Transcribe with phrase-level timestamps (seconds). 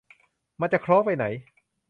[0.59, 1.25] มันจะคล้องไปไหน